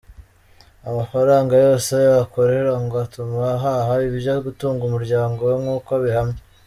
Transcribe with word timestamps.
Amafaranga 0.89 1.53
yose 1.65 1.95
akorera 2.23 2.73
ngo 2.83 2.95
atuma 3.05 3.41
ahaha 3.57 3.93
ibyo 4.09 4.33
gutunga 4.45 4.81
umuryango 4.85 5.39
we 5.49 5.53
nk’uko 5.61 5.89
abihamya. 5.97 6.39